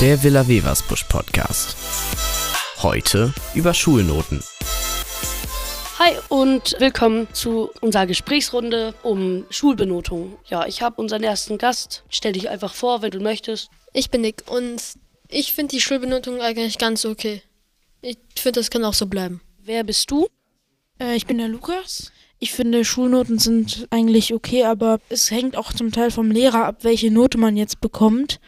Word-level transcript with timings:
Der 0.00 0.22
Villa 0.22 0.46
Weversbusch 0.46 1.04
Podcast. 1.04 1.74
Heute 2.82 3.32
über 3.54 3.72
Schulnoten. 3.72 4.42
Hi 5.98 6.12
und 6.28 6.76
willkommen 6.78 7.28
zu 7.32 7.70
unserer 7.80 8.06
Gesprächsrunde 8.06 8.92
um 9.02 9.46
Schulbenotung. 9.48 10.36
Ja, 10.48 10.66
ich 10.66 10.82
habe 10.82 11.00
unseren 11.00 11.22
ersten 11.22 11.56
Gast. 11.56 12.04
Stell 12.10 12.34
dich 12.34 12.50
einfach 12.50 12.74
vor, 12.74 13.00
wenn 13.00 13.10
du 13.10 13.20
möchtest. 13.20 13.70
Ich 13.94 14.10
bin 14.10 14.20
Nick 14.20 14.42
und 14.48 14.82
ich 15.28 15.54
finde 15.54 15.74
die 15.74 15.80
Schulbenotung 15.80 16.42
eigentlich 16.42 16.76
ganz 16.76 17.06
okay. 17.06 17.40
Ich 18.02 18.18
finde, 18.36 18.60
das 18.60 18.68
kann 18.68 18.84
auch 18.84 18.92
so 18.92 19.06
bleiben. 19.06 19.40
Wer 19.64 19.82
bist 19.82 20.10
du? 20.10 20.26
Äh, 21.00 21.16
ich 21.16 21.24
bin 21.24 21.38
der 21.38 21.48
Lukas. 21.48 22.12
Ich 22.38 22.52
finde, 22.52 22.84
Schulnoten 22.84 23.38
sind 23.38 23.86
eigentlich 23.88 24.34
okay, 24.34 24.64
aber 24.64 24.98
es 25.08 25.30
hängt 25.30 25.56
auch 25.56 25.72
zum 25.72 25.90
Teil 25.90 26.10
vom 26.10 26.30
Lehrer 26.30 26.66
ab, 26.66 26.80
welche 26.82 27.10
Note 27.10 27.38
man 27.38 27.56
jetzt 27.56 27.80
bekommt. 27.80 28.40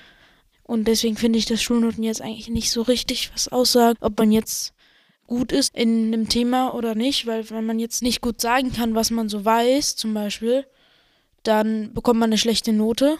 Und 0.68 0.86
deswegen 0.86 1.16
finde 1.16 1.38
ich, 1.38 1.46
dass 1.46 1.62
Schulnoten 1.62 2.04
jetzt 2.04 2.20
eigentlich 2.20 2.50
nicht 2.50 2.70
so 2.70 2.82
richtig 2.82 3.30
was 3.32 3.48
aussagen, 3.48 3.96
ob 4.02 4.18
man 4.18 4.30
jetzt 4.30 4.74
gut 5.26 5.50
ist 5.50 5.74
in 5.74 6.12
einem 6.12 6.28
Thema 6.28 6.74
oder 6.74 6.94
nicht, 6.94 7.26
weil 7.26 7.48
wenn 7.48 7.64
man 7.64 7.78
jetzt 7.78 8.02
nicht 8.02 8.20
gut 8.20 8.42
sagen 8.42 8.74
kann, 8.74 8.94
was 8.94 9.10
man 9.10 9.30
so 9.30 9.46
weiß, 9.46 9.96
zum 9.96 10.12
Beispiel, 10.12 10.66
dann 11.42 11.94
bekommt 11.94 12.20
man 12.20 12.28
eine 12.28 12.36
schlechte 12.36 12.74
Note. 12.74 13.16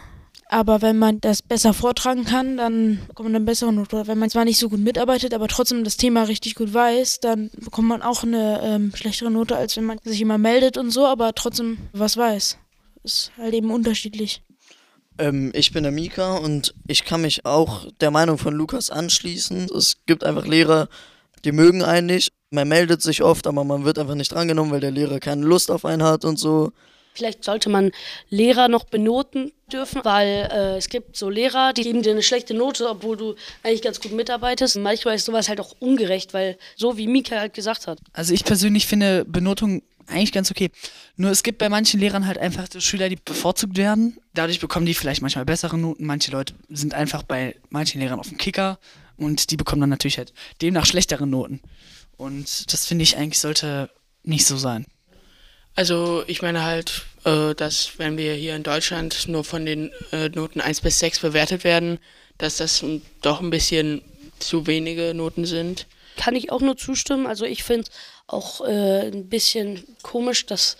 Aber 0.47 0.83
wenn 0.83 0.99
man 0.99 1.21
das 1.21 1.41
besser 1.41 1.73
vortragen 1.73 2.23
kann, 2.23 2.57
dann 2.57 2.99
bekommt 3.07 3.29
man 3.29 3.37
eine 3.37 3.45
bessere 3.45 3.73
Note. 3.73 3.95
Oder 3.95 4.05
wenn 4.05 4.19
man 4.19 4.29
zwar 4.29 4.45
nicht 4.45 4.59
so 4.59 4.69
gut 4.69 4.79
mitarbeitet, 4.79 5.33
aber 5.33 5.47
trotzdem 5.47 5.83
das 5.83 5.97
Thema 5.97 6.23
richtig 6.23 6.53
gut 6.53 6.71
weiß, 6.71 7.19
dann 7.19 7.49
bekommt 7.57 7.87
man 7.87 8.03
auch 8.03 8.21
eine 8.21 8.61
ähm, 8.61 8.91
schlechtere 8.95 9.31
Note, 9.31 9.55
als 9.55 9.75
wenn 9.75 9.85
man 9.85 9.97
sich 10.03 10.21
immer 10.21 10.37
meldet 10.37 10.77
und 10.77 10.91
so, 10.91 11.07
aber 11.07 11.33
trotzdem 11.33 11.79
was 11.93 12.15
weiß. 12.15 12.59
Ist 13.03 13.31
halt 13.37 13.55
eben 13.55 13.71
unterschiedlich. 13.71 14.43
Ähm, 15.19 15.51
ich 15.53 15.71
bin 15.71 15.83
der 15.83 15.91
Mika 15.91 16.37
und 16.37 16.73
ich 16.87 17.05
kann 17.05 17.21
mich 17.21 17.45
auch 17.45 17.85
der 17.99 18.09
Meinung 18.09 18.37
von 18.37 18.55
Lukas 18.55 18.89
anschließen. 18.89 19.69
Es 19.75 19.97
gibt 20.05 20.23
einfach 20.23 20.47
Lehrer, 20.47 20.87
die 21.45 21.51
mögen 21.51 21.83
einen 21.83 22.07
nicht. 22.07 22.31
Man 22.51 22.67
meldet 22.67 23.01
sich 23.01 23.21
oft, 23.21 23.45
aber 23.45 23.63
man 23.63 23.85
wird 23.85 23.99
einfach 23.99 24.15
nicht 24.15 24.31
drangenommen, 24.31 24.71
weil 24.71 24.79
der 24.79 24.91
Lehrer 24.91 25.19
keine 25.19 25.45
Lust 25.45 25.69
auf 25.69 25.85
einen 25.85 26.03
hat 26.03 26.25
und 26.25 26.37
so. 26.37 26.71
Vielleicht 27.13 27.43
sollte 27.43 27.69
man 27.69 27.91
Lehrer 28.29 28.69
noch 28.69 28.85
benoten 28.85 29.51
dürfen, 29.71 30.01
weil 30.05 30.49
äh, 30.51 30.77
es 30.77 30.89
gibt 30.89 31.17
so 31.17 31.29
Lehrer, 31.29 31.73
die 31.73 31.83
geben 31.83 32.01
dir 32.01 32.11
eine 32.11 32.23
schlechte 32.23 32.53
Note, 32.53 32.87
obwohl 32.87 33.17
du 33.17 33.35
eigentlich 33.61 33.81
ganz 33.81 33.99
gut 33.99 34.13
mitarbeitest. 34.13 34.77
Und 34.77 34.83
manchmal 34.83 35.15
ist 35.15 35.25
sowas 35.25 35.49
halt 35.49 35.59
auch 35.59 35.75
ungerecht, 35.79 36.33
weil 36.33 36.57
so 36.75 36.97
wie 36.97 37.07
Mika 37.07 37.35
halt 37.35 37.53
gesagt 37.53 37.87
hat. 37.87 37.99
Also 38.13 38.33
ich 38.33 38.45
persönlich 38.45 38.87
finde 38.87 39.25
Benotung 39.25 39.81
eigentlich 40.09 40.31
ganz 40.31 40.51
okay. 40.51 40.71
Nur 41.15 41.31
es 41.31 41.43
gibt 41.43 41.57
bei 41.57 41.69
manchen 41.69 41.99
Lehrern 41.99 42.25
halt 42.25 42.37
einfach 42.37 42.67
Schüler, 42.79 43.09
die 43.09 43.17
bevorzugt 43.17 43.77
werden. 43.77 44.17
Dadurch 44.33 44.59
bekommen 44.59 44.85
die 44.85 44.93
vielleicht 44.93 45.21
manchmal 45.21 45.45
bessere 45.45 45.77
Noten. 45.77 46.05
Manche 46.05 46.31
Leute 46.31 46.53
sind 46.69 46.93
einfach 46.93 47.23
bei 47.23 47.55
manchen 47.69 48.01
Lehrern 48.01 48.19
auf 48.19 48.29
dem 48.29 48.37
Kicker 48.37 48.79
und 49.17 49.51
die 49.51 49.57
bekommen 49.57 49.81
dann 49.81 49.89
natürlich 49.89 50.17
halt 50.17 50.33
demnach 50.61 50.85
schlechtere 50.85 51.27
Noten. 51.27 51.61
Und 52.17 52.71
das 52.73 52.85
finde 52.85 53.03
ich 53.03 53.17
eigentlich 53.17 53.39
sollte 53.39 53.89
nicht 54.23 54.45
so 54.45 54.57
sein. 54.57 54.85
Also 55.75 56.23
ich 56.27 56.41
meine 56.41 56.63
halt, 56.63 57.05
äh, 57.23 57.55
dass 57.55 57.97
wenn 57.97 58.17
wir 58.17 58.33
hier 58.33 58.55
in 58.55 58.63
Deutschland 58.63 59.27
nur 59.27 59.43
von 59.43 59.65
den 59.65 59.91
äh, 60.11 60.29
Noten 60.29 60.59
1 60.59 60.81
bis 60.81 60.99
6 60.99 61.19
bewertet 61.19 61.63
werden, 61.63 61.99
dass 62.37 62.57
das 62.57 62.83
doch 63.21 63.41
ein 63.41 63.49
bisschen 63.49 64.01
zu 64.39 64.67
wenige 64.67 65.13
Noten 65.13 65.45
sind. 65.45 65.87
Kann 66.17 66.35
ich 66.35 66.51
auch 66.51 66.61
nur 66.61 66.75
zustimmen. 66.75 67.27
Also 67.27 67.45
ich 67.45 67.63
finde 67.63 67.89
auch 68.33 68.61
äh, 68.61 69.07
ein 69.07 69.27
bisschen 69.29 69.83
komisch, 70.01 70.45
dass 70.45 70.77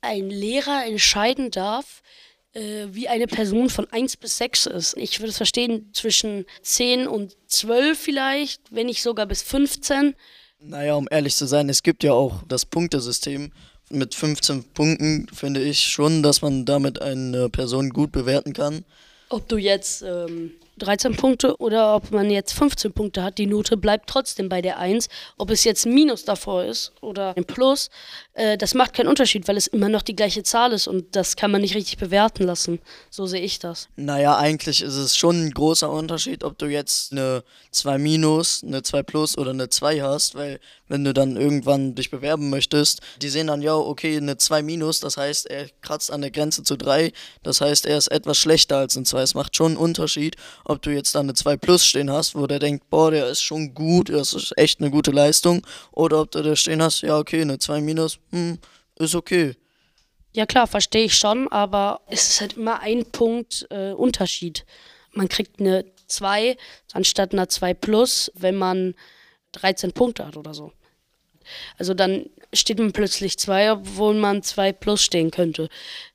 ein 0.00 0.30
Lehrer 0.30 0.84
entscheiden 0.84 1.50
darf, 1.50 2.02
äh, 2.54 2.86
wie 2.90 3.08
eine 3.08 3.26
Person 3.26 3.70
von 3.70 3.90
1 3.90 4.16
bis 4.16 4.38
6 4.38 4.66
ist. 4.66 4.96
Ich 4.96 5.20
würde 5.20 5.30
es 5.30 5.36
verstehen 5.36 5.90
zwischen 5.92 6.44
10 6.62 7.06
und 7.06 7.36
12 7.46 7.98
vielleicht, 7.98 8.60
wenn 8.70 8.86
nicht 8.86 9.02
sogar 9.02 9.26
bis 9.26 9.42
15. 9.42 10.14
Naja, 10.60 10.94
um 10.94 11.08
ehrlich 11.10 11.34
zu 11.34 11.46
sein, 11.46 11.68
es 11.68 11.82
gibt 11.82 12.04
ja 12.04 12.12
auch 12.12 12.42
das 12.48 12.66
Punktesystem. 12.66 13.52
Mit 13.90 14.14
15 14.14 14.64
Punkten 14.72 15.26
finde 15.32 15.60
ich 15.62 15.82
schon, 15.82 16.22
dass 16.22 16.40
man 16.40 16.64
damit 16.64 17.02
eine 17.02 17.48
Person 17.48 17.90
gut 17.90 18.12
bewerten 18.12 18.52
kann. 18.52 18.84
Ob 19.28 19.48
du 19.48 19.56
jetzt 19.56 20.02
ähm, 20.02 20.52
13 20.82 21.16
Punkte 21.16 21.56
oder 21.58 21.94
ob 21.96 22.10
man 22.10 22.30
jetzt 22.30 22.52
15 22.52 22.92
Punkte 22.92 23.22
hat, 23.22 23.38
die 23.38 23.46
Note 23.46 23.76
bleibt 23.76 24.08
trotzdem 24.08 24.48
bei 24.48 24.60
der 24.60 24.78
1. 24.78 25.08
Ob 25.38 25.50
es 25.50 25.64
jetzt 25.64 25.86
ein 25.86 25.94
Minus 25.94 26.24
davor 26.24 26.64
ist 26.64 26.92
oder 27.00 27.36
ein 27.36 27.44
Plus, 27.44 27.88
äh, 28.34 28.58
das 28.58 28.74
macht 28.74 28.94
keinen 28.94 29.08
Unterschied, 29.08 29.46
weil 29.48 29.56
es 29.56 29.66
immer 29.66 29.88
noch 29.88 30.02
die 30.02 30.16
gleiche 30.16 30.42
Zahl 30.42 30.72
ist 30.72 30.88
und 30.88 31.14
das 31.14 31.36
kann 31.36 31.50
man 31.50 31.60
nicht 31.60 31.74
richtig 31.74 31.98
bewerten 31.98 32.44
lassen. 32.44 32.80
So 33.10 33.26
sehe 33.26 33.40
ich 33.40 33.58
das. 33.58 33.88
Naja, 33.96 34.36
eigentlich 34.36 34.82
ist 34.82 34.96
es 34.96 35.16
schon 35.16 35.46
ein 35.46 35.50
großer 35.50 35.90
Unterschied, 35.90 36.44
ob 36.44 36.58
du 36.58 36.66
jetzt 36.66 37.12
eine 37.12 37.44
2 37.70 37.98
minus, 37.98 38.64
eine 38.64 38.82
2 38.82 39.02
plus 39.02 39.38
oder 39.38 39.50
eine 39.50 39.68
2 39.68 40.00
hast, 40.00 40.34
weil 40.34 40.58
wenn 40.88 41.04
du 41.04 41.14
dann 41.14 41.36
irgendwann 41.36 41.94
dich 41.94 42.10
bewerben 42.10 42.50
möchtest, 42.50 43.00
die 43.22 43.30
sehen 43.30 43.46
dann, 43.46 43.62
ja, 43.62 43.74
okay, 43.74 44.16
eine 44.16 44.36
2 44.36 44.62
minus, 44.62 45.00
das 45.00 45.16
heißt, 45.16 45.46
er 45.46 45.68
kratzt 45.80 46.10
an 46.10 46.20
der 46.20 46.30
Grenze 46.30 46.62
zu 46.64 46.76
3, 46.76 47.12
das 47.42 47.60
heißt, 47.60 47.86
er 47.86 47.96
ist 47.96 48.08
etwas 48.08 48.36
schlechter 48.36 48.76
als 48.76 48.96
ein 48.96 49.06
2. 49.06 49.22
Es 49.22 49.34
macht 49.34 49.56
schon 49.56 49.72
einen 49.72 49.76
Unterschied, 49.78 50.36
ob 50.72 50.82
du 50.82 50.90
jetzt 50.90 51.14
da 51.14 51.20
eine 51.20 51.34
2 51.34 51.56
plus 51.56 51.86
stehen 51.86 52.10
hast, 52.10 52.34
wo 52.34 52.46
der 52.46 52.58
denkt, 52.58 52.90
boah, 52.90 53.10
der 53.10 53.28
ist 53.28 53.42
schon 53.42 53.74
gut, 53.74 54.08
das 54.08 54.32
ist 54.34 54.52
echt 54.56 54.80
eine 54.80 54.90
gute 54.90 55.10
Leistung, 55.10 55.66
oder 55.92 56.20
ob 56.20 56.30
du 56.30 56.42
da 56.42 56.56
stehen 56.56 56.82
hast, 56.82 57.02
ja, 57.02 57.18
okay, 57.18 57.42
eine 57.42 57.58
2 57.58 57.80
minus, 57.80 58.18
hm, 58.30 58.58
ist 58.98 59.14
okay. 59.14 59.54
Ja 60.34 60.46
klar, 60.46 60.66
verstehe 60.66 61.04
ich 61.04 61.14
schon, 61.14 61.48
aber 61.48 62.00
es 62.08 62.30
ist 62.30 62.40
halt 62.40 62.54
immer 62.54 62.80
ein 62.80 63.04
Punkt 63.04 63.66
äh, 63.70 63.92
Unterschied. 63.92 64.64
Man 65.12 65.28
kriegt 65.28 65.60
eine 65.60 65.84
2 66.06 66.56
anstatt 66.94 67.32
einer 67.32 67.48
2 67.48 67.74
plus, 67.74 68.32
wenn 68.34 68.56
man 68.56 68.94
13 69.52 69.92
Punkte 69.92 70.26
hat 70.26 70.36
oder 70.36 70.54
so. 70.54 70.72
Also 71.78 71.92
dann 71.94 72.26
steht 72.52 72.78
man 72.78 72.92
plötzlich 72.92 73.38
2, 73.38 73.72
obwohl 73.72 74.14
man 74.14 74.42
2 74.42 74.72
plus 74.72 75.02
stehen 75.02 75.30
könnte, 75.30 75.68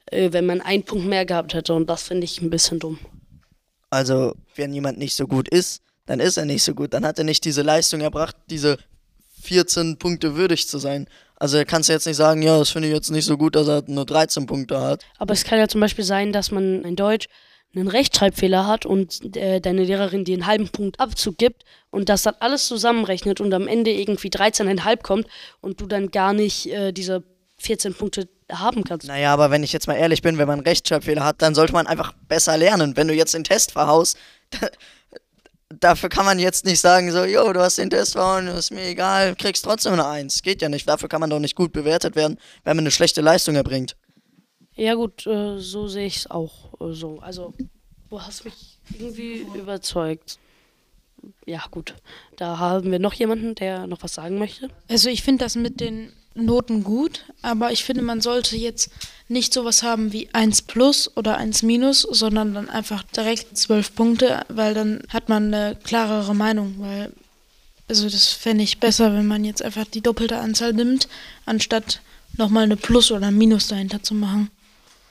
äh, 0.07 0.31
wenn 0.31 0.45
man 0.45 0.61
einen 0.61 0.83
Punkt 0.83 1.05
mehr 1.05 1.25
gehabt 1.25 1.53
hätte. 1.53 1.73
Und 1.73 1.87
das 1.87 2.03
finde 2.03 2.25
ich 2.25 2.41
ein 2.41 2.49
bisschen 2.49 2.79
dumm. 2.79 2.99
Also, 3.89 4.35
wenn 4.55 4.73
jemand 4.73 4.97
nicht 4.97 5.15
so 5.15 5.27
gut 5.27 5.47
ist, 5.47 5.81
dann 6.05 6.19
ist 6.19 6.37
er 6.37 6.45
nicht 6.45 6.63
so 6.63 6.73
gut. 6.73 6.93
Dann 6.93 7.05
hat 7.05 7.17
er 7.17 7.23
nicht 7.23 7.45
diese 7.45 7.61
Leistung 7.61 8.01
erbracht, 8.01 8.35
diese 8.49 8.77
14 9.43 9.97
Punkte 9.97 10.35
würdig 10.35 10.67
zu 10.67 10.79
sein. 10.79 11.07
Also 11.35 11.61
kannst 11.65 11.89
du 11.89 11.93
jetzt 11.93 12.07
nicht 12.07 12.15
sagen, 12.15 12.41
ja, 12.41 12.57
das 12.57 12.71
finde 12.71 12.87
ich 12.87 12.93
jetzt 12.93 13.11
nicht 13.11 13.25
so 13.25 13.37
gut, 13.37 13.55
dass 13.55 13.67
er 13.67 13.83
nur 13.87 14.05
13 14.05 14.47
Punkte 14.47 14.81
hat. 14.81 15.05
Aber 15.19 15.33
es 15.33 15.43
kann 15.43 15.59
ja 15.59 15.67
zum 15.67 15.81
Beispiel 15.81 16.03
sein, 16.03 16.33
dass 16.33 16.49
man 16.49 16.83
in 16.83 16.95
Deutsch 16.95 17.27
einen 17.75 17.87
Rechtschreibfehler 17.87 18.65
hat 18.65 18.85
und 18.85 19.35
äh, 19.35 19.59
deine 19.59 19.83
Lehrerin 19.83 20.25
dir 20.25 20.33
einen 20.33 20.47
halben 20.47 20.69
Punkt 20.69 20.99
Abzug 20.99 21.37
gibt 21.37 21.63
und 21.91 22.09
das 22.09 22.23
dann 22.23 22.35
alles 22.39 22.67
zusammenrechnet 22.67 23.39
und 23.39 23.53
am 23.53 23.67
Ende 23.67 23.91
irgendwie 23.91 24.29
13,5 24.29 25.03
kommt 25.03 25.27
und 25.61 25.79
du 25.79 25.85
dann 25.85 26.09
gar 26.09 26.33
nicht 26.33 26.67
äh, 26.67 26.91
diese 26.91 27.23
14 27.59 27.93
Punkte 27.93 28.27
haben 28.51 28.83
kannst. 28.83 29.07
Naja, 29.07 29.33
aber 29.33 29.51
wenn 29.51 29.63
ich 29.63 29.73
jetzt 29.73 29.87
mal 29.87 29.95
ehrlich 29.95 30.21
bin, 30.21 30.37
wenn 30.37 30.47
man 30.47 30.59
einen 30.59 30.67
Rechtschreibfehler 30.67 31.23
hat, 31.23 31.41
dann 31.41 31.55
sollte 31.55 31.73
man 31.73 31.87
einfach 31.87 32.13
besser 32.27 32.57
lernen. 32.57 32.95
Wenn 32.95 33.07
du 33.07 33.13
jetzt 33.13 33.33
den 33.33 33.43
Test 33.43 33.71
verhaust, 33.71 34.17
dafür 35.69 36.09
kann 36.09 36.25
man 36.25 36.39
jetzt 36.39 36.65
nicht 36.65 36.79
sagen, 36.79 37.11
so, 37.11 37.25
jo, 37.25 37.51
du 37.51 37.59
hast 37.59 37.77
den 37.77 37.89
Test 37.89 38.13
verhauen, 38.13 38.47
ist 38.47 38.71
mir 38.71 38.85
egal, 38.85 39.35
kriegst 39.35 39.65
trotzdem 39.65 39.93
eine 39.93 40.07
Eins. 40.07 40.41
Geht 40.41 40.61
ja 40.61 40.69
nicht. 40.69 40.87
Dafür 40.87 41.09
kann 41.09 41.21
man 41.21 41.29
doch 41.29 41.39
nicht 41.39 41.55
gut 41.55 41.73
bewertet 41.73 42.15
werden, 42.15 42.37
wenn 42.63 42.77
man 42.77 42.83
eine 42.83 42.91
schlechte 42.91 43.21
Leistung 43.21 43.55
erbringt. 43.55 43.95
Ja 44.75 44.93
gut, 44.93 45.25
äh, 45.25 45.57
so 45.57 45.87
sehe 45.87 46.05
ich 46.05 46.17
es 46.17 46.31
auch 46.31 46.79
äh, 46.79 46.93
so. 46.93 47.19
Also, 47.19 47.53
du 48.09 48.21
hast 48.21 48.45
mich 48.45 48.79
irgendwie 48.97 49.45
überzeugt. 49.55 50.37
Ja 51.47 51.63
gut, 51.71 51.95
da 52.35 52.59
haben 52.59 52.91
wir 52.91 52.99
noch 52.99 53.13
jemanden, 53.13 53.55
der 53.55 53.87
noch 53.87 54.03
was 54.03 54.13
sagen 54.13 54.37
möchte. 54.37 54.69
Also 54.87 55.09
ich 55.09 55.23
finde 55.23 55.43
das 55.43 55.55
mit 55.55 55.79
den 55.81 56.13
Noten 56.45 56.83
gut, 56.83 57.25
aber 57.41 57.71
ich 57.71 57.83
finde, 57.83 58.01
man 58.01 58.21
sollte 58.21 58.55
jetzt 58.55 58.89
nicht 59.27 59.53
sowas 59.53 59.83
haben 59.83 60.13
wie 60.13 60.29
1 60.33 60.63
plus 60.63 61.11
oder 61.15 61.37
1 61.37 61.63
minus, 61.63 62.01
sondern 62.01 62.53
dann 62.53 62.69
einfach 62.69 63.03
direkt 63.03 63.57
12 63.57 63.95
Punkte, 63.95 64.45
weil 64.47 64.73
dann 64.73 65.01
hat 65.09 65.29
man 65.29 65.53
eine 65.53 65.75
klarere 65.75 66.33
Meinung, 66.33 66.75
weil 66.77 67.11
also 67.89 68.09
das 68.09 68.27
fände 68.27 68.63
ich 68.63 68.79
besser, 68.79 69.13
wenn 69.13 69.27
man 69.27 69.45
jetzt 69.45 69.63
einfach 69.63 69.85
die 69.85 70.01
doppelte 70.01 70.37
Anzahl 70.37 70.73
nimmt, 70.73 71.07
anstatt 71.45 72.01
nochmal 72.37 72.63
eine 72.63 72.77
Plus 72.77 73.11
oder 73.11 73.27
ein 73.27 73.37
Minus 73.37 73.67
dahinter 73.67 74.03
zu 74.03 74.13
machen. 74.13 74.49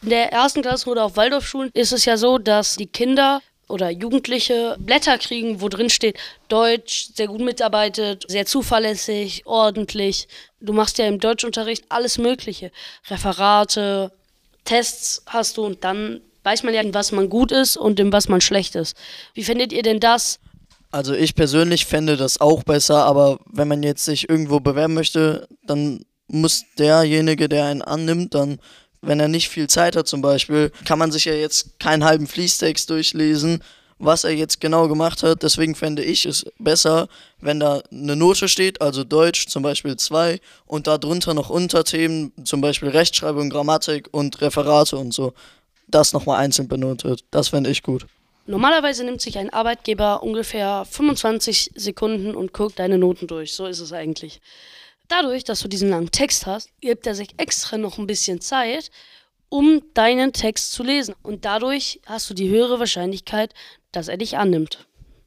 In 0.03 0.11
der 0.11 0.33
ersten 0.33 0.63
Klasse 0.63 0.89
oder 0.91 1.05
auf 1.05 1.17
Waldorfschulen 1.17 1.71
ist 1.73 1.93
es 1.93 2.05
ja 2.05 2.17
so, 2.17 2.39
dass 2.39 2.77
die 2.77 2.87
Kinder 2.87 3.41
oder 3.69 3.91
Jugendliche 3.91 4.77
Blätter 4.79 5.19
kriegen, 5.19 5.61
wo 5.61 5.69
drin 5.69 5.91
steht, 5.91 6.19
Deutsch, 6.49 7.09
sehr 7.15 7.27
gut 7.27 7.41
mitarbeitet, 7.41 8.25
sehr 8.29 8.47
zuverlässig, 8.47 9.43
ordentlich. 9.47 10.29
Du 10.61 10.73
machst 10.73 10.99
ja 10.99 11.07
im 11.07 11.19
Deutschunterricht 11.19 11.85
alles 11.89 12.19
Mögliche. 12.19 12.71
Referate, 13.11 14.13
Tests 14.65 15.23
hast 15.27 15.57
du 15.57 15.65
und 15.65 15.85
dann 15.85 16.21
weiß 16.43 16.63
man 16.63 16.75
ja, 16.75 16.81
in 16.81 16.95
was 16.95 17.11
man 17.11 17.29
gut 17.29 17.51
ist 17.51 17.77
und 17.77 17.99
in 17.99 18.13
was 18.13 18.29
man 18.29 18.41
schlecht 18.41 18.77
ist. 18.77 18.97
Wie 19.35 19.43
findet 19.43 19.73
ihr 19.73 19.83
denn 19.83 19.99
das? 19.99 20.39
Also 20.93 21.13
ich 21.13 21.35
persönlich 21.35 21.87
fände 21.87 22.17
das 22.17 22.41
auch 22.41 22.63
besser, 22.63 23.05
aber 23.05 23.41
wenn 23.47 23.69
man 23.69 23.83
jetzt 23.83 24.05
sich 24.05 24.29
irgendwo 24.29 24.61
bewerben 24.61 24.95
möchte, 24.95 25.49
dann 25.67 26.05
muss 26.29 26.65
derjenige, 26.79 27.49
der 27.49 27.67
einen 27.67 27.83
annimmt, 27.83 28.35
dann 28.35 28.61
wenn 29.03 29.21
er 29.21 29.29
nicht 29.29 29.49
viel 29.49 29.69
Zeit 29.69 29.97
hat 29.97 30.09
zum 30.09 30.23
Beispiel, 30.23 30.73
kann 30.85 30.99
man 30.99 31.13
sich 31.13 31.25
ja 31.25 31.35
jetzt 31.35 31.79
keinen 31.79 32.05
halben 32.05 32.27
Fließtext 32.27 32.89
durchlesen 32.91 33.63
was 33.99 34.25
er 34.25 34.33
jetzt 34.33 34.61
genau 34.61 34.89
gemacht 34.89 35.23
hat. 35.23 35.43
Deswegen 35.43 35.75
fände 35.75 36.03
ich 36.03 36.27
es 36.27 36.45
besser, 36.59 37.09
wenn 37.41 37.61
da 37.61 37.83
eine 37.91 38.17
Note 38.17 38.49
steht, 38.49 38.81
also 38.81 39.05
Deutsch 39.05 39.47
zum 39.49 39.63
Beispiel 39.63 39.97
2 39.97 40.41
und 40.67 40.87
darunter 40.87 41.35
noch 41.35 41.51
Unterthemen, 41.51 42.33
zum 42.45 42.61
Beispiel 42.61 42.89
Rechtschreibung, 42.89 43.51
Grammatik 43.51 44.09
und 44.13 44.41
Referate 44.41 44.97
und 44.97 45.13
so. 45.13 45.33
Das 45.89 46.13
nochmal 46.13 46.39
einzeln 46.39 46.69
benotet. 46.69 47.25
Das 47.31 47.49
fände 47.49 47.71
ich 47.71 47.83
gut. 47.83 48.07
Normalerweise 48.49 49.05
nimmt 49.05 49.21
sich 49.21 49.39
ein 49.39 49.53
Arbeitgeber 49.53 50.23
ungefähr 50.23 50.87
25 50.89 51.73
Sekunden 51.75 52.35
und 52.35 52.53
guckt 52.53 52.79
deine 52.79 52.99
Noten 52.99 53.27
durch. 53.27 53.55
So 53.55 53.67
ist 53.67 53.81
es 53.81 53.93
eigentlich. 53.93 54.41
Dadurch, 55.09 55.45
dass 55.45 55.61
du 55.61 55.69
diesen 55.69 55.91
langen 55.91 56.11
Text 56.11 56.47
hast, 56.47 56.71
gibt 56.81 57.07
er 57.07 57.15
sich 57.15 57.29
extra 57.37 57.79
noch 57.79 57.99
ein 57.99 58.07
bisschen 58.07 58.41
Zeit, 58.41 58.91
um 59.49 59.83
deinen 59.95 60.33
Text 60.33 60.73
zu 60.73 60.83
lesen. 60.83 61.15
Und 61.23 61.45
dadurch 61.45 62.01
hast 62.07 62.29
du 62.29 62.35
die 62.35 62.49
höhere 62.49 62.79
Wahrscheinlichkeit, 62.81 63.55
dass 63.93 64.09
er 64.09 64.17
dich 64.17 64.37
annimmt. 64.37 64.87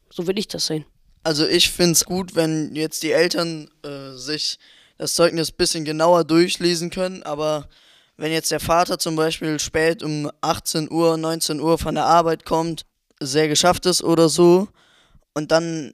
So 0.10 0.28
würde 0.28 0.40
ich 0.40 0.48
das 0.48 0.68
sehen. 0.68 0.86
Also 1.24 1.48
ich 1.48 1.70
finde 1.70 1.92
es 1.94 2.06
gut, 2.06 2.36
wenn 2.36 2.76
jetzt 2.76 3.04
die 3.04 3.12
Eltern 3.12 3.70
äh, 3.84 4.16
sich 4.16 4.58
das 4.98 5.16
Zeugnis 5.16 5.52
ein 5.52 5.58
bisschen 5.58 5.86
genauer 5.86 6.24
durchlesen 6.24 6.90
können, 6.90 7.24
aber 7.24 7.70
wenn 8.18 8.32
jetzt 8.34 8.52
der 8.52 8.60
Vater 8.60 9.00
zum 9.00 9.16
Beispiel 9.16 9.60
spät 9.60 10.04
um 10.04 10.30
18 10.42 10.92
Uhr, 10.92 11.16
19 11.16 11.62
Uhr 11.62 11.78
von 11.78 11.96
der 11.96 12.06
Arbeit 12.06 12.46
kommt, 12.46 12.86
sehr 13.22 13.48
geschafft 13.48 13.86
ist 13.86 14.04
oder 14.04 14.28
so, 14.28 14.68
und 15.34 15.52
dann 15.52 15.94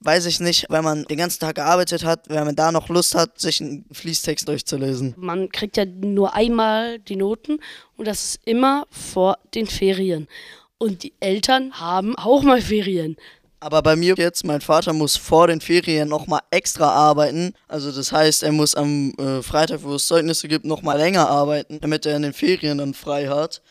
weiß 0.00 0.26
ich 0.26 0.40
nicht, 0.40 0.66
wenn 0.68 0.84
man 0.84 1.04
den 1.04 1.18
ganzen 1.18 1.40
Tag 1.40 1.56
gearbeitet 1.56 2.04
hat, 2.04 2.28
wenn 2.28 2.44
man 2.44 2.56
da 2.56 2.70
noch 2.70 2.88
Lust 2.88 3.14
hat, 3.14 3.40
sich 3.40 3.60
einen 3.60 3.84
Fließtext 3.90 4.46
durchzulesen. 4.48 5.14
Man 5.16 5.48
kriegt 5.50 5.76
ja 5.76 5.84
nur 5.84 6.34
einmal 6.34 6.98
die 7.00 7.16
Noten 7.16 7.58
und 7.96 8.06
das 8.06 8.24
ist 8.24 8.40
immer 8.44 8.86
vor 8.90 9.38
den 9.54 9.66
Ferien. 9.66 10.28
Und 10.78 11.02
die 11.02 11.14
Eltern 11.20 11.80
haben 11.80 12.16
auch 12.16 12.42
mal 12.42 12.60
Ferien. 12.60 13.16
Aber 13.58 13.82
bei 13.82 13.96
mir 13.96 14.14
jetzt, 14.16 14.44
mein 14.44 14.60
Vater 14.60 14.92
muss 14.92 15.16
vor 15.16 15.46
den 15.46 15.60
Ferien 15.60 16.08
nochmal 16.08 16.40
extra 16.50 16.90
arbeiten. 16.90 17.54
Also 17.68 17.90
das 17.90 18.12
heißt, 18.12 18.42
er 18.42 18.52
muss 18.52 18.74
am 18.74 19.12
äh, 19.18 19.42
Freitag, 19.42 19.82
wo 19.82 19.94
es 19.94 20.06
Zeugnisse 20.06 20.46
gibt, 20.46 20.66
nochmal 20.66 20.98
länger 20.98 21.28
arbeiten, 21.28 21.80
damit 21.80 22.04
er 22.04 22.16
in 22.16 22.22
den 22.22 22.34
Ferien 22.34 22.78
dann 22.78 22.92
frei 22.92 23.28
hat. 23.28 23.62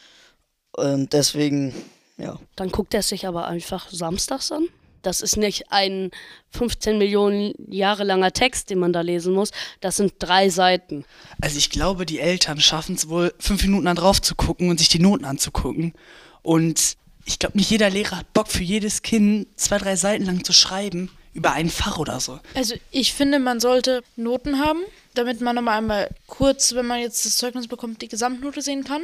Und 0.71 1.13
deswegen, 1.13 1.73
ja. 2.17 2.39
Dann 2.55 2.71
guckt 2.71 2.93
er 2.93 3.03
sich 3.03 3.27
aber 3.27 3.47
einfach 3.47 3.87
samstags 3.89 4.51
an. 4.51 4.67
Das 5.05 5.21
ist 5.21 5.37
nicht 5.37 5.71
ein 5.71 6.09
15 6.51 6.97
Millionen 6.97 7.53
Jahre 7.67 8.03
langer 8.03 8.31
Text, 8.31 8.71
den 8.71 8.79
man 8.79 8.91
da 8.91 9.01
lesen 9.01 9.33
muss. 9.33 9.51
Das 9.79 9.97
sind 9.97 10.13
drei 10.19 10.49
Seiten. 10.49 11.05
Also 11.41 11.57
ich 11.57 11.69
glaube, 11.69 12.05
die 12.07 12.19
Eltern 12.19 12.59
schaffen 12.59 12.95
es 12.95 13.07
wohl, 13.07 13.33
fünf 13.39 13.61
Minuten 13.63 13.87
an 13.87 13.95
drauf 13.95 14.21
zu 14.21 14.33
gucken 14.33 14.69
und 14.69 14.79
sich 14.79 14.89
die 14.89 14.99
Noten 14.99 15.25
anzugucken. 15.25 15.93
Und 16.41 16.97
ich 17.25 17.37
glaube, 17.37 17.57
nicht 17.57 17.69
jeder 17.69 17.89
Lehrer 17.89 18.17
hat 18.17 18.33
Bock 18.33 18.47
für 18.47 18.63
jedes 18.63 19.03
Kind 19.03 19.47
zwei, 19.55 19.77
drei 19.77 19.95
Seiten 19.95 20.25
lang 20.25 20.43
zu 20.43 20.53
schreiben 20.53 21.11
über 21.33 21.51
ein 21.51 21.69
Fach 21.69 21.99
oder 21.99 22.19
so. 22.19 22.39
Also 22.55 22.75
ich 22.89 23.13
finde, 23.13 23.39
man 23.39 23.59
sollte 23.59 24.01
Noten 24.15 24.59
haben, 24.59 24.79
damit 25.13 25.39
man 25.41 25.55
nochmal 25.55 25.77
einmal 25.77 26.09
kurz, 26.25 26.73
wenn 26.73 26.87
man 26.87 26.99
jetzt 26.99 27.25
das 27.25 27.37
Zeugnis 27.37 27.67
bekommt, 27.67 28.01
die 28.01 28.07
Gesamtnote 28.07 28.61
sehen 28.61 28.83
kann. 28.83 29.03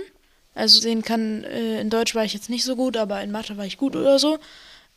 Also 0.56 0.80
sehen 0.82 1.02
kann, 1.04 1.44
äh, 1.44 1.80
in 1.80 1.90
Deutsch 1.90 2.16
war 2.16 2.26
ich 2.26 2.34
jetzt 2.34 2.50
nicht 2.50 2.64
so 2.64 2.76
gut, 2.76 2.98
aber 2.98 3.22
in 3.22 3.32
Mathe 3.32 3.58
war 3.58 3.66
ich 3.66 3.78
gut 3.78 3.96
oder 3.96 4.18
so 4.18 4.40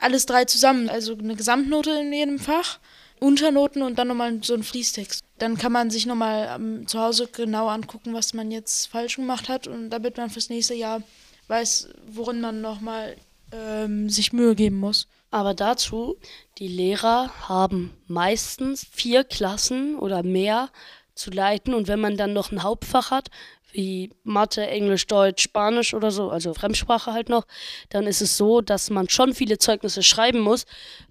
alles 0.04 0.26
drei 0.26 0.44
zusammen, 0.44 0.88
also 0.88 1.16
eine 1.16 1.34
Gesamtnote 1.34 1.90
in 1.90 2.12
jedem 2.12 2.38
Fach, 2.38 2.78
Unternoten 3.20 3.82
und 3.82 3.98
dann 3.98 4.08
nochmal 4.08 4.38
so 4.42 4.54
ein 4.54 4.62
Fließtext. 4.62 5.24
Dann 5.38 5.56
kann 5.56 5.72
man 5.72 5.90
sich 5.90 6.04
nochmal 6.04 6.56
ähm, 6.56 6.86
zu 6.86 7.00
Hause 7.00 7.28
genau 7.32 7.68
angucken, 7.68 8.12
was 8.12 8.34
man 8.34 8.50
jetzt 8.50 8.88
falsch 8.88 9.16
gemacht 9.16 9.48
hat 9.48 9.66
und 9.66 9.90
damit 9.90 10.16
man 10.18 10.30
fürs 10.30 10.50
nächste 10.50 10.74
Jahr 10.74 11.02
weiß, 11.48 11.88
worin 12.06 12.40
man 12.40 12.60
nochmal 12.60 13.16
ähm, 13.50 14.10
sich 14.10 14.32
Mühe 14.32 14.54
geben 14.54 14.76
muss. 14.76 15.08
Aber 15.30 15.54
dazu, 15.54 16.16
die 16.58 16.68
Lehrer 16.68 17.30
haben 17.48 17.96
meistens 18.06 18.86
vier 18.92 19.24
Klassen 19.24 19.96
oder 19.96 20.22
mehr 20.22 20.70
zu 21.14 21.30
leiten 21.30 21.74
und 21.74 21.88
wenn 21.88 22.00
man 22.00 22.16
dann 22.16 22.32
noch 22.32 22.52
ein 22.52 22.62
Hauptfach 22.62 23.10
hat, 23.10 23.30
wie 23.74 24.10
Mathe, 24.22 24.66
Englisch, 24.66 25.06
Deutsch, 25.06 25.42
Spanisch 25.42 25.94
oder 25.94 26.10
so, 26.10 26.30
also 26.30 26.54
Fremdsprache 26.54 27.12
halt 27.12 27.28
noch, 27.28 27.44
dann 27.90 28.06
ist 28.06 28.22
es 28.22 28.36
so, 28.36 28.60
dass 28.60 28.88
man 28.88 29.08
schon 29.08 29.34
viele 29.34 29.58
Zeugnisse 29.58 30.02
schreiben 30.02 30.40
muss. 30.40 30.64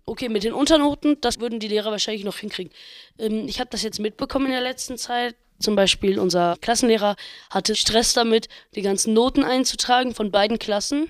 Okay, 0.06 0.30
mit 0.30 0.44
den 0.44 0.54
Unternoten, 0.54 1.20
das 1.22 1.40
würden 1.40 1.60
die 1.60 1.68
Lehrer 1.68 1.92
wahrscheinlich 1.92 2.24
noch 2.24 2.38
hinkriegen. 2.38 2.72
Ähm, 3.20 3.48
ich 3.48 3.60
habe 3.60 3.70
das 3.70 3.84
jetzt 3.84 4.00
mitbekommen 4.00 4.46
in 4.46 4.54
der 4.54 4.62
letzten 4.62 4.98
Zeit. 4.98 5.36
Zum 5.60 5.76
Beispiel 5.76 6.20
unser 6.20 6.58
Klassenlehrer 6.60 7.16
hatte 7.50 7.76
Stress 7.76 8.14
damit, 8.14 8.48
die 8.76 8.82
ganzen 8.82 9.14
Noten 9.14 9.44
einzutragen 9.44 10.16
von 10.16 10.32
beiden 10.32 10.58
Klassen. 10.58 11.10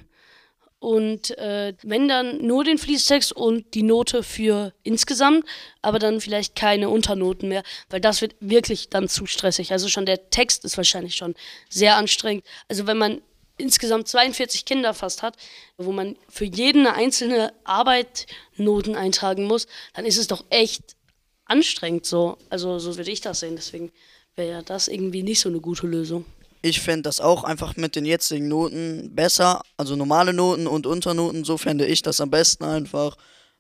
Und 0.84 1.38
äh, 1.38 1.74
wenn 1.82 2.10
dann 2.10 2.46
nur 2.46 2.66
den 2.66 2.78
Fließtext 2.78 3.32
und 3.32 3.74
die 3.74 3.84
Note 3.84 4.22
für 4.22 4.74
insgesamt, 4.84 5.46
aber 5.82 5.98
dann 5.98 6.20
vielleicht 6.20 6.58
keine 6.58 6.90
Unternoten 6.90 7.48
mehr, 7.48 7.64
weil 7.90 8.02
das 8.02 8.20
wird 8.20 8.36
wirklich 8.42 8.90
dann 8.90 9.08
zu 9.08 9.26
stressig. 9.26 9.72
Also 9.72 9.88
schon 9.88 10.06
der 10.06 10.30
Text 10.30 10.66
ist 10.66 10.76
wahrscheinlich 10.76 11.16
schon 11.16 11.36
sehr 11.70 11.96
anstrengend. 11.96 12.44
Also 12.68 12.86
wenn 12.86 12.98
man 12.98 13.22
insgesamt 13.58 14.10
42 14.10 14.66
Kinder 14.66 14.94
fast 14.94 15.22
hat, 15.22 15.38
wo 15.78 15.94
man 15.94 16.18
für 16.28 16.44
jeden 16.44 16.86
eine 16.86 16.98
einzelne 16.98 17.54
Arbeit 17.64 18.28
Noten 18.58 18.98
eintragen 18.98 19.46
muss, 19.46 19.68
dann 19.94 20.04
ist 20.04 20.18
es 20.18 20.28
doch 20.28 20.44
echt 20.50 20.98
anstrengend 21.46 22.06
so. 22.06 22.38
Also 22.50 22.78
so 22.78 22.98
würde 22.98 23.10
ich 23.10 23.22
das 23.22 23.40
sehen. 23.40 23.56
Deswegen 23.56 23.94
wäre 24.36 24.52
ja 24.52 24.62
das 24.62 24.90
irgendwie 24.90 25.24
nicht 25.24 25.40
so 25.40 25.48
eine 25.48 25.62
gute 25.62 25.88
Lösung. 25.88 26.26
Ich 26.66 26.80
fände 26.80 27.04
das 27.04 27.20
auch 27.20 27.44
einfach 27.44 27.76
mit 27.76 27.98
den 27.98 28.06
jetzigen 28.06 28.48
Noten 28.48 29.14
besser. 29.14 29.62
Also 29.76 29.98
normale 29.98 30.32
Noten 30.32 30.66
und 30.66 30.88
Unternoten, 30.88 31.44
so 31.44 31.58
fände 31.58 31.86
ich 31.86 32.02
das 32.02 32.22
am 32.22 32.30
besten 32.30 32.64
einfach. 32.64 33.18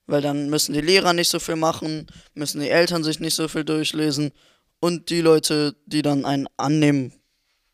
Weil 0.08 0.22
dann 0.22 0.50
müssen 0.50 0.72
die 0.72 0.80
Lehrer 0.80 1.12
nicht 1.12 1.30
so 1.30 1.40
viel 1.40 1.58
machen, 1.58 2.08
müssen 2.34 2.62
die 2.62 2.70
Eltern 2.70 3.04
sich 3.04 3.20
nicht 3.20 3.36
so 3.36 3.50
viel 3.50 3.66
durchlesen. 3.66 4.32
Und 4.80 5.10
die 5.10 5.20
Leute, 5.20 5.76
die 5.86 6.02
dann 6.02 6.24
einen 6.24 6.48
annehmen 6.56 7.12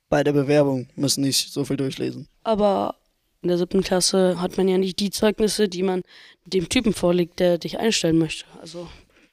bei 0.09 0.23
der 0.23 0.33
Bewerbung, 0.33 0.89
müssen 0.95 1.21
nicht 1.21 1.53
so 1.53 1.63
viel 1.63 1.77
durchlesen. 1.77 2.27
Aber 2.43 2.95
in 3.43 3.49
der 3.49 3.59
siebten 3.59 3.83
Klasse 3.83 4.41
hat 4.41 4.57
man 4.57 4.67
ja 4.67 4.79
nicht 4.79 4.99
die 4.99 5.11
Zeugnisse, 5.11 5.69
die 5.69 5.83
man 5.83 6.01
dem 6.45 6.69
Typen 6.69 6.93
vorlegt, 6.93 7.39
der 7.39 7.59
dich 7.59 7.77
einstellen 7.77 8.17
möchte. 8.17 8.45
Also. 8.59 8.89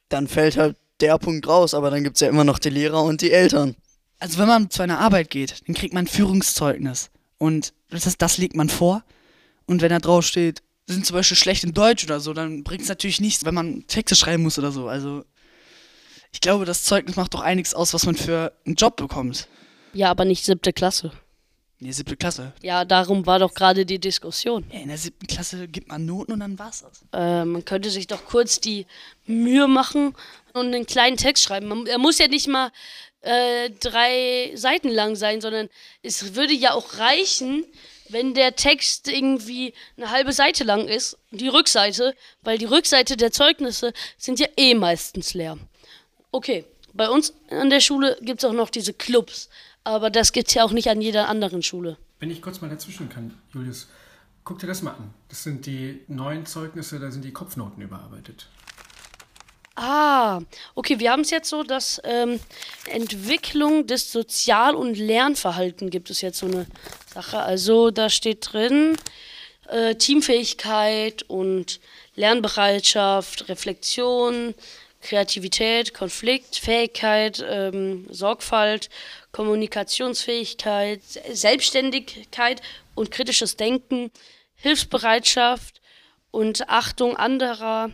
Dann 0.09 0.27
fällt 0.27 0.57
halt 0.57 0.77
der 1.01 1.17
Punkt 1.17 1.47
raus, 1.47 1.73
aber 1.73 1.89
dann 1.89 2.03
gibt 2.03 2.17
es 2.17 2.21
ja 2.21 2.29
immer 2.29 2.43
noch 2.43 2.59
die 2.59 2.69
Lehrer 2.69 3.01
und 3.01 3.21
die 3.21 3.31
Eltern 3.31 3.75
also 4.19 4.37
wenn 4.39 4.47
man 4.47 4.69
zu 4.69 4.81
einer 4.81 4.99
Arbeit 4.99 5.29
geht, 5.29 5.67
dann 5.67 5.75
kriegt 5.75 5.93
man 5.93 6.05
ein 6.05 6.07
Führungszeugnis. 6.07 7.09
Und 7.37 7.73
das, 7.89 8.17
das 8.17 8.37
legt 8.37 8.55
man 8.55 8.69
vor. 8.69 9.03
Und 9.65 9.81
wenn 9.81 9.89
da 9.89 9.99
drauf 9.99 10.25
steht, 10.25 10.63
sind 10.87 11.05
zum 11.05 11.15
Beispiel 11.15 11.37
schlecht 11.37 11.63
in 11.63 11.73
Deutsch 11.73 12.03
oder 12.05 12.19
so, 12.19 12.33
dann 12.33 12.63
bringt 12.63 12.81
es 12.81 12.89
natürlich 12.89 13.19
nichts, 13.19 13.45
wenn 13.45 13.53
man 13.53 13.85
Texte 13.87 14.15
schreiben 14.15 14.43
muss 14.43 14.57
oder 14.57 14.71
so. 14.71 14.87
Also 14.87 15.25
ich 16.31 16.41
glaube, 16.41 16.65
das 16.65 16.83
Zeugnis 16.83 17.15
macht 17.15 17.33
doch 17.33 17.41
einiges 17.41 17.73
aus, 17.73 17.93
was 17.93 18.05
man 18.05 18.15
für 18.15 18.53
einen 18.65 18.75
Job 18.75 18.95
bekommt. 18.95 19.47
Ja, 19.93 20.09
aber 20.09 20.25
nicht 20.25 20.45
siebte 20.45 20.73
Klasse. 20.73 21.11
Nee, 21.79 21.91
siebte 21.91 22.17
Klasse. 22.17 22.53
Ja, 22.63 22.85
darum 22.85 23.27
war 23.27 23.37
doch 23.37 23.53
gerade 23.53 23.85
die 23.85 23.99
Diskussion. 23.99 24.65
Ja, 24.71 24.79
in 24.79 24.87
der 24.87 24.97
siebten 24.97 25.27
Klasse 25.27 25.67
gibt 25.67 25.89
man 25.89 26.05
Noten 26.05 26.31
und 26.31 26.39
dann 26.39 26.57
war's 26.57 26.81
das. 26.81 27.05
Äh, 27.13 27.45
man 27.45 27.63
könnte 27.65 27.91
sich 27.91 28.07
doch 28.07 28.25
kurz 28.25 28.59
die 28.59 28.87
Mühe 29.27 29.67
machen 29.67 30.15
und 30.53 30.73
einen 30.73 30.87
kleinen 30.87 31.17
Text 31.17 31.43
schreiben. 31.43 31.67
Man, 31.67 31.85
er 31.85 31.99
muss 31.99 32.17
ja 32.17 32.27
nicht 32.27 32.47
mal 32.47 32.71
äh, 33.21 33.69
drei 33.71 34.51
Seiten 34.55 34.89
lang 34.89 35.15
sein, 35.15 35.41
sondern 35.41 35.69
es 36.03 36.35
würde 36.35 36.53
ja 36.53 36.73
auch 36.73 36.97
reichen, 36.97 37.65
wenn 38.09 38.33
der 38.33 38.55
Text 38.55 39.07
irgendwie 39.07 39.73
eine 39.97 40.11
halbe 40.11 40.31
Seite 40.31 40.63
lang 40.63 40.87
ist, 40.87 41.17
die 41.31 41.47
Rückseite, 41.47 42.15
weil 42.41 42.57
die 42.57 42.65
Rückseite 42.65 43.17
der 43.17 43.31
Zeugnisse 43.31 43.93
sind 44.17 44.39
ja 44.39 44.47
eh 44.55 44.75
meistens 44.75 45.33
leer. 45.33 45.57
Okay, 46.31 46.65
bei 46.93 47.09
uns 47.09 47.33
an 47.49 47.69
der 47.69 47.79
Schule 47.79 48.17
gibt 48.21 48.43
es 48.43 48.49
auch 48.49 48.53
noch 48.53 48.69
diese 48.69 48.93
Clubs, 48.93 49.49
aber 49.83 50.09
das 50.09 50.31
gibt 50.31 50.47
es 50.47 50.53
ja 50.53 50.63
auch 50.63 50.71
nicht 50.71 50.89
an 50.89 51.01
jeder 51.01 51.27
anderen 51.27 51.63
Schule. 51.63 51.97
Wenn 52.19 52.31
ich 52.31 52.41
kurz 52.41 52.61
mal 52.61 52.69
dazwischen 52.69 53.09
kann, 53.09 53.33
Julius, 53.53 53.87
guck 54.43 54.59
dir 54.59 54.67
das 54.67 54.81
mal 54.81 54.91
an. 54.91 55.13
Das 55.29 55.43
sind 55.43 55.65
die 55.65 56.01
neuen 56.07 56.45
Zeugnisse, 56.45 56.99
da 56.99 57.11
sind 57.11 57.23
die 57.23 57.33
Kopfnoten 57.33 57.83
überarbeitet. 57.83 58.47
Ah, 59.79 60.41
okay, 60.73 60.97
wir 60.97 61.11
haben 61.11 61.21
es 61.21 61.29
jetzt 61.29 61.49
so, 61.49 61.61
dass 61.61 62.01
ähm, 62.03 62.39
Entwicklung 62.89 63.85
des 63.85 64.11
Sozial- 64.11 64.73
und 64.73 64.97
Lernverhalten 64.97 65.91
gibt 65.91 66.09
es 66.09 66.21
jetzt 66.21 66.39
so 66.39 66.47
eine 66.47 66.65
Sache. 67.13 67.37
Also 67.37 67.91
da 67.91 68.09
steht 68.09 68.51
drin 68.51 68.97
äh, 69.67 69.93
Teamfähigkeit 69.93 71.21
und 71.29 71.79
Lernbereitschaft, 72.15 73.49
Reflexion, 73.49 74.55
Kreativität, 75.01 75.93
Konflikt, 75.93 76.55
Fähigkeit, 76.55 77.45
ähm, 77.47 78.07
Sorgfalt, 78.09 78.89
Kommunikationsfähigkeit, 79.31 81.01
Selbstständigkeit 81.31 82.63
und 82.95 83.11
kritisches 83.11 83.57
Denken, 83.57 84.09
Hilfsbereitschaft 84.55 85.81
und 86.31 86.67
Achtung 86.67 87.15
anderer 87.15 87.91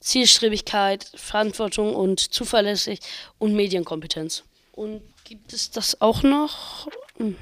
Zielstrebigkeit, 0.00 1.10
Verantwortung 1.14 1.94
und 1.94 2.20
zuverlässig 2.20 3.00
und 3.38 3.54
Medienkompetenz. 3.54 4.44
Und 4.72 5.02
gibt 5.24 5.52
es 5.52 5.70
das 5.70 6.00
auch 6.00 6.22
noch? 6.22 6.88
Hm. 7.18 7.36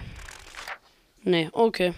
Nee, 1.22 1.48
okay. 1.52 1.94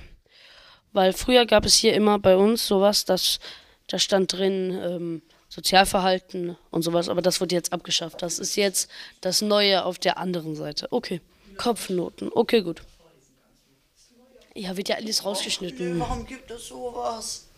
Weil 0.92 1.12
früher 1.12 1.46
gab 1.46 1.64
es 1.64 1.74
hier 1.74 1.94
immer 1.94 2.18
bei 2.18 2.36
uns 2.36 2.66
sowas, 2.66 3.04
dass 3.04 3.38
da 3.86 3.98
stand 3.98 4.32
drin 4.32 4.78
ähm, 4.82 5.22
Sozialverhalten 5.48 6.56
und 6.70 6.82
sowas, 6.82 7.08
aber 7.08 7.22
das 7.22 7.40
wird 7.40 7.50
jetzt 7.52 7.72
abgeschafft. 7.72 8.22
Das 8.22 8.38
ist 8.38 8.54
jetzt 8.54 8.88
das 9.20 9.42
Neue 9.42 9.84
auf 9.84 9.98
der 9.98 10.18
anderen 10.18 10.54
Seite. 10.54 10.86
Okay. 10.90 11.20
Kopfnoten. 11.56 12.30
Okay, 12.32 12.62
gut. 12.62 12.82
Ja, 14.54 14.76
wird 14.76 14.88
ja 14.88 14.96
alles 14.96 15.24
rausgeschnitten. 15.24 15.98
Warum 15.98 16.24
gibt 16.26 16.50
es 16.50 16.68
sowas? 16.68 17.50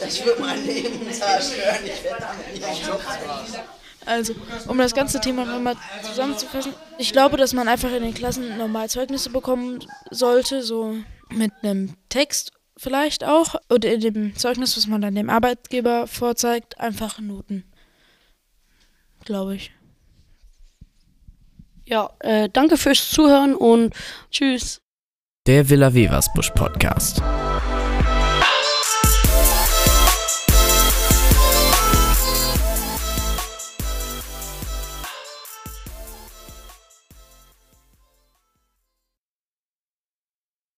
Das 0.00 0.24
wird 0.24 0.38
mein 0.40 0.64
Leben 0.64 1.12
zerstören. 1.12 1.84
Ich 1.84 2.04
werde 2.04 2.20
damit 2.20 2.52
nicht 2.52 2.64
einen 2.64 2.86
Job. 2.86 3.00
Also, 4.06 4.34
um 4.68 4.78
das 4.78 4.94
ganze 4.94 5.20
Thema 5.20 5.44
nochmal 5.44 5.76
zusammenzufassen, 6.02 6.72
ich 6.96 7.12
glaube, 7.12 7.36
dass 7.36 7.52
man 7.52 7.68
einfach 7.68 7.92
in 7.92 8.02
den 8.02 8.14
Klassen 8.14 8.56
normal 8.56 8.88
Zeugnisse 8.88 9.28
bekommen 9.30 9.80
sollte, 10.10 10.62
so 10.62 10.96
mit 11.30 11.52
einem 11.62 11.94
Text 12.08 12.52
vielleicht 12.78 13.24
auch. 13.24 13.56
Und 13.68 13.84
in 13.84 14.00
dem 14.00 14.36
Zeugnis, 14.36 14.76
was 14.76 14.86
man 14.86 15.02
dann 15.02 15.14
dem 15.14 15.28
Arbeitgeber 15.28 16.06
vorzeigt, 16.06 16.80
einfach 16.80 17.18
Noten. 17.18 17.64
Glaube 19.24 19.56
ich. 19.56 19.72
Ja, 21.84 22.10
äh, 22.20 22.48
danke 22.50 22.76
fürs 22.76 23.10
Zuhören 23.10 23.54
und 23.54 23.94
tschüss. 24.30 24.80
Der 25.46 25.68
Villa 25.68 25.92
Vevas 25.92 26.32
Busch 26.34 26.50
Podcast. 26.50 27.22